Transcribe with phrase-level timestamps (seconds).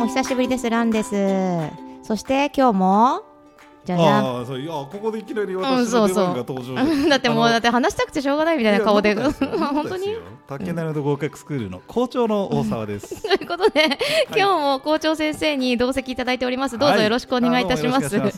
[0.00, 1.10] お久しぶりですランです。
[2.02, 3.22] そして今日も
[3.84, 4.36] じゃじゃん。
[4.38, 6.28] ああそういやここでいきなりうん私そうそう。
[6.28, 6.64] の出番が登場
[6.94, 9.14] して だってもうだって話したくてしょうがないみたいな顔で。
[9.16, 10.16] 本当に？
[10.46, 13.22] 竹内の合格スクールの校長の大沢です。
[13.22, 13.44] とい。
[13.44, 13.98] うことで、
[14.36, 16.78] 今日も校長先生に同席いただいております。
[16.78, 18.16] どうぞよろしくお願いいたします。
[18.18, 18.32] はい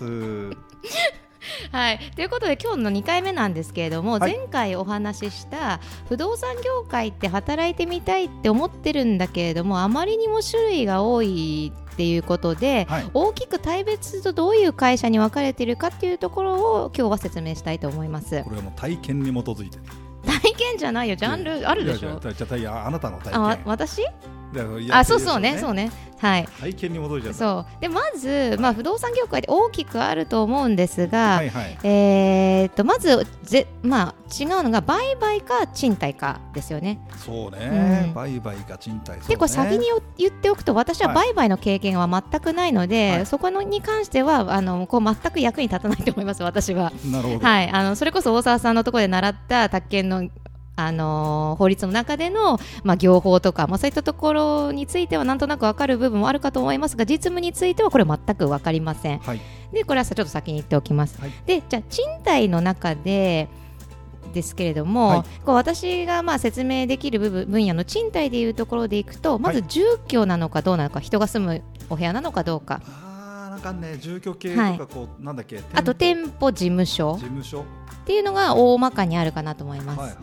[1.73, 4.37] はい、ということで今日の2回目なんですけれども、はい。
[4.37, 13.11] 前回お話しした不動産業界って働いてみたいって思ってるんだけれどもあまりにも種類が多いっていうことで、はい。
[13.13, 16.55] 大きく大別とどういう会社に分かれているかっていうところ
[16.85, 18.43] を今日は説明したいと思います。
[18.45, 19.79] これはもう体験に基づいて。
[20.25, 21.17] 体験じゃないよ。
[21.17, 22.11] ジャンルあるでしょ？
[22.11, 23.63] やじゃあいやあなたの体験。
[23.65, 23.99] 私？
[23.99, 24.40] いやいや
[24.91, 25.91] あそうそうねそうね
[26.21, 27.33] はい体験に基づいて。
[27.33, 31.79] そうでまず、まあ、不動産業界で大きくあると思うんですが、はいはい。
[31.83, 37.01] えー、とまずぜ、まあ、違うのが売買か賃貸かですよね。
[37.17, 38.15] そうねうん。
[38.15, 39.19] 売買か賃貸。
[39.21, 46.93] 結構先によ言っておくと私ははい売買の経験は全くないので、はいそこのに関してはあのこう全く役に立たないと思います私は。
[47.11, 47.47] なるほど。
[47.47, 50.29] はい、あのそれこそ大沢さんのところで習った宅建の
[50.87, 59.19] あのー法律の中での、まあ、業法とか、まあ、そういったところについてはなんとなく分かる部分もあるかと思いますが実務についてはこれ全く分かりません。
[59.19, 59.41] はい。
[59.73, 61.21] でこれはさちょっと先に言っておきます。
[61.21, 63.49] はいでじゃあ賃貸の中で
[64.33, 72.81] ですけれども、はいこう私がまあ説明できる部分分野の賃貸でいうところでいくとまず住居なのかどうなのか、人が住むお部屋なのかどうか
[73.65, 74.79] なんかね住居系はい。
[74.79, 75.63] とかこうなんだっけ。
[75.75, 76.51] あと店舗。
[76.53, 77.15] 事務所。
[77.15, 77.65] 事務所。
[78.11, 80.17] っていうのが大まかにあるかなと思います。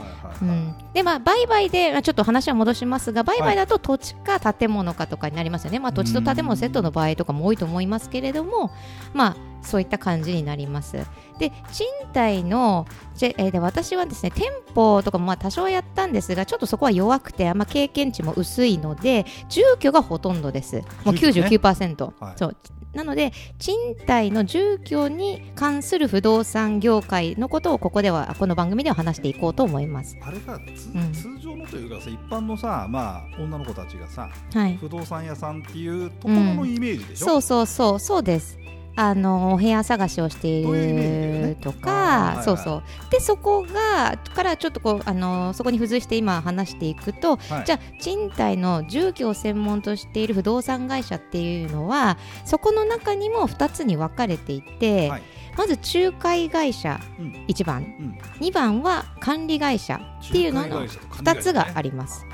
[0.93, 8.71] でまあ売買でまあちょっと話は戻しますが売買だと土地か建物かとかになりますよね、まあ、土地と建物セットの場合とかも多いと思いますけれども
[9.13, 10.97] まあそういった感じになります。
[11.39, 20.83] で賃貸のじゃえーで私はですね店舗とかもまあ多少やったんですがちょっとそこは弱くてあんま経験値も薄いので住居がほとんどです。
[21.05, 21.47] もう住居ね。
[21.47, 22.33] 99%、はい。
[22.37, 22.55] そう
[22.93, 30.17] なので賃貸の住居に関する不動産業界のことをここではこの番組では話していこうと思います。
[30.21, 31.11] あれかつうん。
[31.13, 34.77] 通常のというかさ一般のさまあ女の子たちがさはい。
[34.77, 37.25] 不動産屋さんっていうところのイメージでしょ？
[37.25, 37.99] そうそうそう。
[37.99, 38.57] そうです
[38.99, 42.83] あのお部屋探しをしているとかはいそうそう。
[43.11, 47.65] でそこがからちょっとこうあのそこに付随して今話していくと、はい。
[47.65, 55.21] じゃあ賃貸の住居を専門としている不動産会社っていうのはそこの中にも2つに分かれていて、はい。
[55.55, 57.45] まず仲介会社うん。
[57.47, 57.83] 1番。
[57.83, 58.17] うん。
[58.39, 62.25] 2番は管理会社っていうのの2つがあります。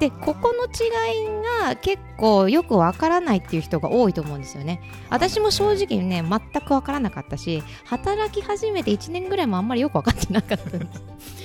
[0.00, 4.80] でここの違いが結構よくわからないっていう人が多いと思うんですよね。
[5.10, 11.02] 私も正直ね全くわからなかったし働き始めて1年ぐらいもあんまりよく分かってなかったんです。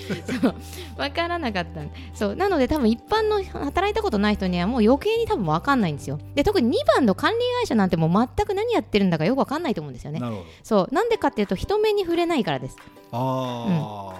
[0.41, 0.55] そう
[0.95, 1.81] 分からなかった
[2.13, 6.19] そうなので多分一般の働いたことない人にはもう余計に多分分かんないんですよ。
[6.35, 10.21] で特に2番の管理会社なんてもう全く何やってるんだかよく分かんないと思うんですよね。
[10.63, 12.77] そうなんでかっていうと人目に触れないからです。
[13.11, 14.13] あ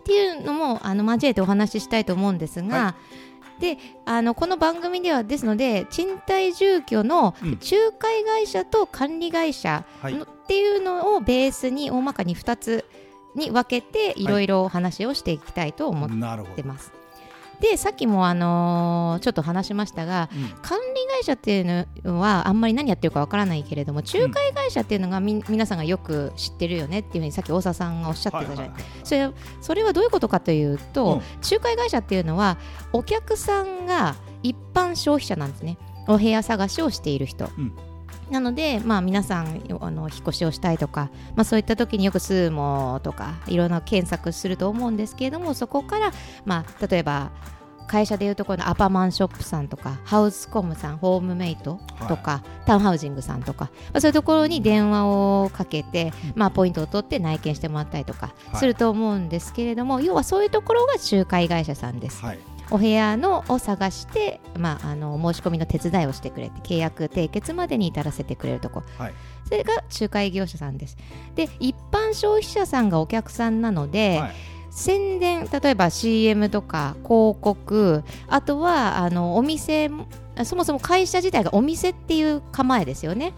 [0.00, 2.94] っていうのもあの交えてお話ししたいと思うんですが、は
[3.58, 12.84] であのこの番組ではですので賃貸住居のうん仲介会社と管理会社の、っていうのをベースに大まかに2つ
[13.34, 16.08] に分けていろいろお話をしていきたいと思っ。
[16.56, 16.92] てます。
[17.60, 20.48] でさっきも、あのーちょっと話しましたがうん。
[20.62, 29.30] 管理会社っていうのはあんまり何やってるかわからないけれども仲介会社っていうのがみ、皆さんがよく知ってるよねっていうふうにさっき大沢さんがおっしゃってたじゃない、それ
[29.60, 31.20] それはどういうことかというと、うん。
[31.50, 32.58] 仲介会社っていうのは
[32.92, 35.78] お客さんが一般消費者なんですね。
[36.06, 37.72] お部屋探しをしている人、うん
[38.30, 46.12] なので、まあ、皆さんあの引っ越しをしたいとか、まあ、そういった時によくスーモとかいろんな検索すると思うんですけれどもそこから、
[46.44, 47.30] まあ、例えば
[47.88, 62.22] 会社でいうところのアパマンショップさんとかハウスコムさんホームメイトとか、タウンハウジングさんとか、まあ、そういうところに電話をかけて、まあ、ポイントを取って内見してもらったりとかはいすると思うんですけれども、要はそういうところが仲介会社さんです。
[62.22, 62.38] はい。
[62.70, 68.80] お部屋のを探して、まあ、あの申し込みの手伝いをしてくれて契約締結までに至らせてくれるとこ。
[68.80, 69.14] ろ、はい。
[69.44, 70.96] それが仲介業者さんです。
[71.34, 74.34] で一般消費者さんがお客さんなので、はい。
[74.70, 79.90] 宣伝例えば CM とか広告あとはあのお店
[80.44, 83.32] そもそも会社自体がお店っていう構えですよね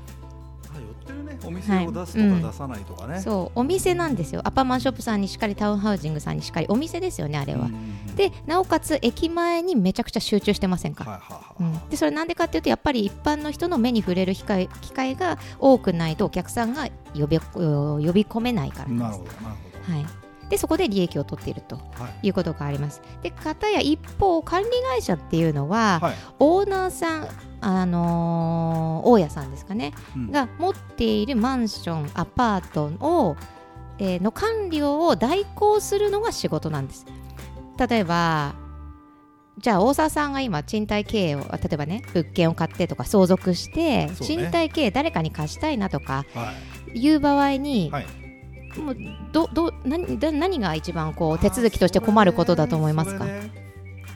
[1.60, 3.20] 店を出すとか出さないとかね。
[3.20, 11.72] そうお店なんですよアパマンショップさんにしっかりタウンハウジングさんにしっかりお店ですよねあれは、うんでなおかつ駅前にめちゃくちゃ集中してませんか、はいはいはい。
[11.82, 20.06] うん、でそれなんでかっていうとやっぱり一般の人の目に触れる機会機会が多くないとお客さんが呼び呼び込めないからなるほどなるほはい、
[20.50, 21.82] でそこで利益を取っているとど。
[22.02, 22.26] はい。
[22.26, 26.14] いうことがありますで片や一方管理会社っていうのは、はい。
[26.38, 27.28] オーナーさん
[27.60, 30.30] あのー大家さんですかね、うん。
[30.30, 33.36] が持っているマンションアパートを、
[33.98, 37.06] えーの管理を代行するのが仕事なんです。
[37.88, 38.54] 例えば
[39.58, 44.12] じゃあ大沢さんが今賃貸経営を例えばね物件を買ってとか相続して、ね。
[44.20, 46.52] 賃貸経営誰かに貸したいなとかは
[46.94, 46.98] い。
[46.98, 48.06] いう場合に、はい。
[48.78, 48.96] もう
[49.32, 53.50] どど何だ何が一番こう手続きとして困ることだと思いますか、ね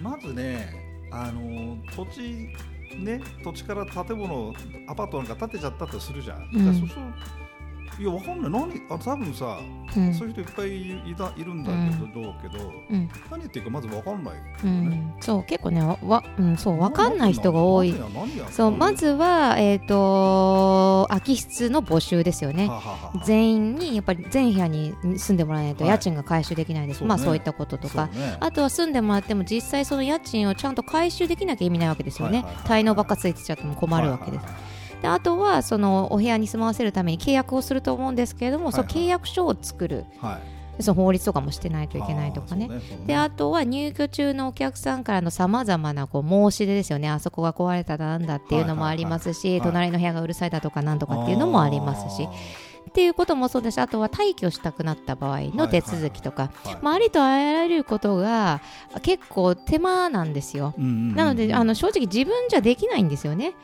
[0.01, 2.49] まずねあの土地
[2.95, 4.53] ね土地から建物
[4.87, 6.67] アパートなんか建てちゃったとするじゃん、うん。
[6.67, 7.01] だからそうする
[7.99, 8.51] いやわかんない。
[8.51, 9.59] 何あ多分さ、
[9.97, 10.15] うん。
[10.15, 13.09] そういう人いっぱいいたいるんだけど、けどうん。
[13.31, 17.95] 何言ってるかまずわかんない、うん、そう結構ねわわ、うん、そう分かんない人が多い。
[18.51, 22.67] そうまずは、えー、と空き室の募集ですよね。
[22.69, 23.25] はははは。
[23.25, 25.93] 全員にやっぱり全部屋に住んでもらえないとはい。
[25.93, 27.09] 家賃が回収できないです、そうね。
[27.11, 28.37] まあそういったこととか、ね。
[28.41, 34.74] あとは住んでもらっても実際その家賃をちゃんと回収できなきゃ意味ないわけですよね、はいはいはい滞納ばっかついてちゃっても困るわけです、はいはいはい
[35.05, 38.89] であとはそのお部屋に住まわせるために契約をすると思うんですけれども、はいはい。
[38.89, 40.07] その契約書を作る。
[40.19, 40.41] は
[40.79, 40.83] い。
[40.83, 42.69] その法律とかもしてないといけないとかね。
[42.71, 43.05] あーそうそうね。
[43.07, 47.11] であとは入居中のお客さんからのさまざまなこう申し出ですよね。
[47.11, 52.27] あそこが壊れたらなんだっていうのもありますし、隣の部屋がうるさいだとかなんとかっていうのもありますし。
[52.89, 58.61] っていうこともそうですしあとは退去したくなった場合の手続きとか、まあ、ありとあらゆることが
[59.03, 60.75] 結構手間なんですよ。
[60.79, 63.55] なのであの正直自分じゃできないんですよね。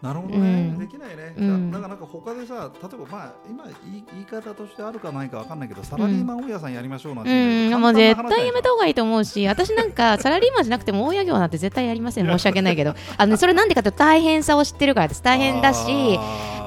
[0.00, 0.78] なるほどね、うん。
[0.78, 1.70] できないね、うん。
[1.72, 12.26] だだからなんか他でさ例えばまあ今言い言い方としてあるかないかわかんないけどサラリーマン大家さんやりましょうなんてうん、もう絶対やめた方がいいと思うし、私なんか サラリーマンじゃなくても大家業なんて絶対やりません。
[12.26, 15.22] 申し訳ないけど、あのそれなんでかというと大変さを知ってるからです。
[15.22, 16.18] 大変だし、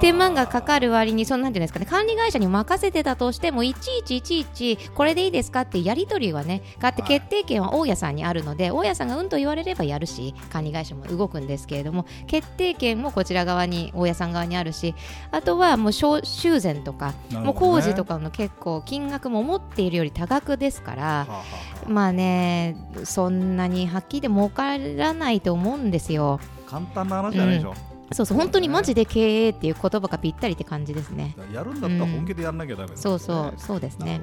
[0.02, 14.96] 手間がかかる割に、そのなんていうんですかね、管理会社に任せてたとしても、いちいちいちいち、これでいいですかってやり取りはね、があって、はい決定権は大家さんにあるので、大家さんがうんと言われればやるし、管理会社も動くんですけれども、決定権もこちら側に、大家さん側にあるし、
[15.32, 21.04] あとはもう修修繕とか、ねもう工事とかの結構、金額も思っているより多額ですから。
[21.04, 21.42] はあはあは
[21.86, 26.40] あまあね、そんなにはっきりで儲からないと思うんですよ。
[26.68, 27.74] 簡単な話じゃないでしょ、
[28.12, 31.36] そうそう、本当にマジで経営っていう言葉がぴったりって感じですね。
[31.54, 34.22] やるんだったら本気でやんなきゃダメだ、そうそう、そうですね。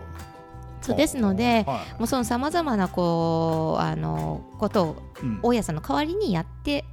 [0.81, 1.67] そうですので、
[1.99, 5.41] もうそのさまざまなこうあのことをうん。
[5.43, 6.85] 大家さんの代わりにやって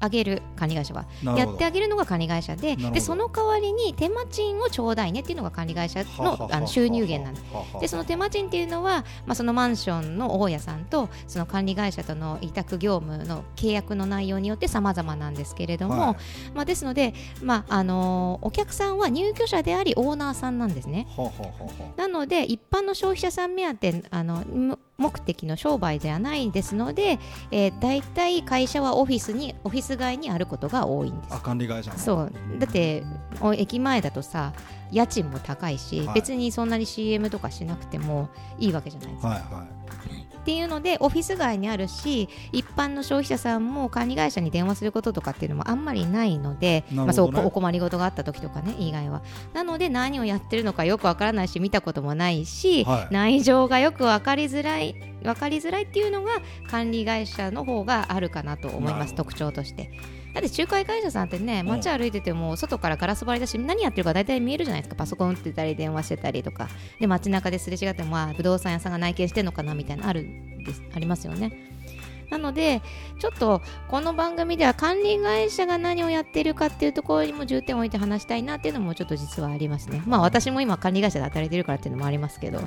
[0.00, 1.06] あげる管理会社は。
[1.36, 16.16] やってあげるのが管理会社ででその代わりに手間賃をちょうだいねっていうのが管理会社のあの収入源なんででその手間賃っていうのは、まあ、そのマンションの大家さんとその管理会社との委託業務の契約の内容によって様々なんですけれども、はい。
[16.54, 21.06] まあ、ですので、まああのーお客さんは入居者でありオーナーさんなんですね。
[21.96, 27.20] なので一般の消費者さん目当てあのむ目的の商売ではないですので、
[27.52, 31.34] えー、大体会社はオフィスにオフィス街にあることが多いんです。
[31.34, 31.40] ああ。
[31.40, 32.32] 管理会社のそう。
[32.58, 33.04] だって
[33.40, 34.52] お駅前だとさ
[34.90, 36.14] 家賃も高いし、はい。
[36.16, 38.28] 別にそんなに CM とかしなくても
[38.58, 39.28] いいわけじゃないですか。
[39.28, 39.66] はいは
[40.48, 46.96] っていうのでオフィス街にあるし一般の消費者さんも管理会社に電話することとかっていうのもあんまりないので、ね。
[46.96, 49.20] まあ、そうお困りごとがあった時とかね以外は。
[49.52, 53.12] なので何をやってるのかよくわからないし見たこともないし、はい。
[53.12, 56.32] 内情がよく分かりづらい分かりづらいっていうのが
[56.70, 59.90] 管理会社の方があるかなと思います特徴として。
[60.34, 61.66] だって仲介会社さんってねん。
[61.66, 64.96] 街歩いてても外からガラス張りだし何やってるか大体見えるじゃないですか。
[64.96, 66.68] パソコン打ってたり電話してたりとか。
[67.00, 71.52] で街中ですれ違ってもまあ不動産屋さんが内見してんのかなみたいなのあるんですありますよね。
[72.30, 72.82] なので
[73.18, 80.02] ちょっとこの番組では管理会社が何をやってるかっていうところにも重点を置いて話したいなっていうのもちょっと実はありますね。
[80.06, 82.58] まあ私も今管理会社で働いてるからっていうのもありますけど。
[82.58, 82.62] う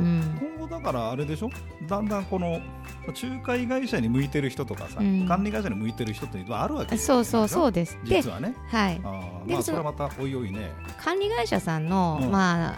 [0.00, 0.53] ん
[0.84, 1.50] からあれでしょ？
[1.88, 2.60] だんだんこの
[3.06, 5.26] 仲介会社に向いてる人とかさ、うん。
[5.26, 7.98] 管理会社に向いてる人っていうのはあるわけそうそうそううです。
[8.04, 8.54] で実はね。
[8.68, 9.00] はい。
[9.02, 10.70] あまあそれはまたおいおいね。
[10.98, 12.30] 管理会社さんの、うん。
[12.30, 12.74] まあ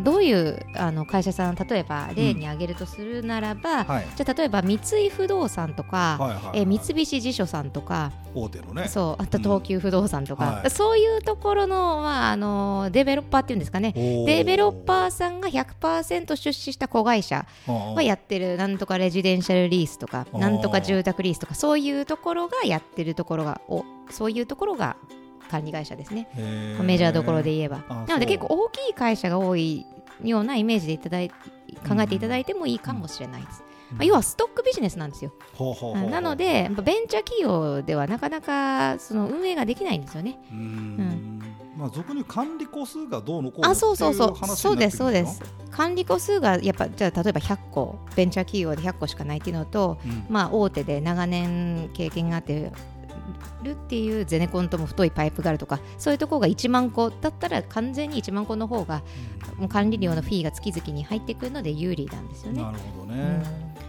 [0.00, 4.06] どういうあの会社さん例えば例に挙げるとするならば、はい。
[4.16, 6.58] じゃあ例えば三井不動産とか、はいはいはい。
[6.60, 8.88] えー三菱地所さんとか、大手のね。
[8.88, 10.70] そうあと東急不動産とか、はい。
[10.70, 13.92] そういうところの,、まあ、あのデベロッパーっていうんですかね。
[13.92, 18.56] デベロッパーさんが100%出資した子会社はがやってる。
[18.56, 24.96] なんとかレジデンシャルリースとかなんとか住宅リースとかそういうところがやってるところがおそういうところが
[25.50, 26.28] 管理会社ですね。
[26.82, 27.82] メジャーどころで言えば。
[27.88, 29.84] あなので結構大きい会社が多い
[30.22, 35.32] ようなイメージでいただい考えていただいてもいいかもしれないです、まあ、要はストックビジネスなんですよ。
[35.54, 36.10] ほうほうほうほう。
[36.10, 40.38] なのでベンチャー企業ではなかなかその運営ができないんですよね。
[40.52, 40.54] う
[41.76, 44.46] まあ俗に管理個数がどうのこうのあそうそうそう。
[44.56, 45.42] そうですそうです。
[45.70, 52.72] 管理個数がやっぱじゃあ例えば100個ベンチャー企業で100個しかないっていうのとくるのまあ大手で長年経験があって
[53.62, 59.02] るっていうゼネコンとも太いパイプがあるとかそういうところが1万個だったら完全に1万個の方が
[59.58, 62.62] もう管理料のフィーが月々に入ってくるので有利なんですよね。
[62.62, 63.42] なるほどね、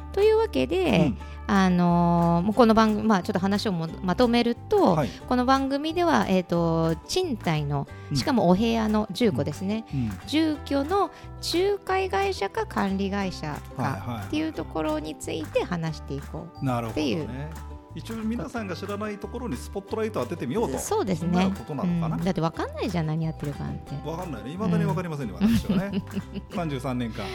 [0.05, 1.17] うん、というわけで、うん。
[1.47, 9.99] あのー、この番組、まあ、ちょっと話をまとめると、はい、この番組では、えーと、賃貸のしかもお部屋の住居ですね、うん。
[10.01, 11.11] うん、住居の
[11.53, 17.27] 仲介会社か管理会社かっていうところについて話していこうっていう。
[17.27, 17.49] ね、
[17.93, 20.77] 一応皆さんが知らないところにスポットライト当ててみようと。
[20.79, 21.53] そうですね。
[21.57, 26.03] ことなのかな、うん、だって分かんないじゃん何やってるかって分かんないねいまだに分かりませんね、私はね。
[26.51, 27.25] 33年間、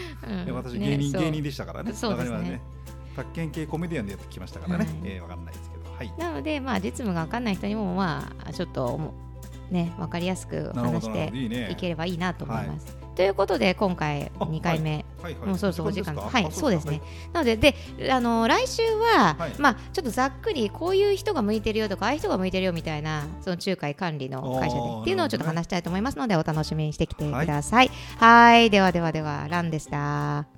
[0.53, 1.93] 私芸人、ね、芸人でしたからね。
[1.93, 2.61] そうですね。
[3.17, 5.55] 宅建系コメディアンでやってきましたからね、うん、えー、分かんない。
[5.55, 9.15] ですけど、はい、なので、まあ、実務が分かんない人にも、まあ、ちょっと
[9.71, 11.33] ね、分かりやすく話して
[11.71, 12.97] いければいいなと思います。
[13.17, 15.41] ということで今回2回目、はいはい。
[15.41, 16.15] はい、もうそろそろお時間。
[16.15, 17.01] はいそうですね、
[17.33, 17.75] なのでで
[18.11, 27.91] あの来週は、まあちょっとざっくりこういう人が向いてるよとかああいう人が向いてるよみたいなその仲介管理の会社でっていうのをちょっと話したいと思いますのでお楽しみにしてきてください。
[28.19, 28.71] はい。
[28.71, 30.56] ではではではランでした。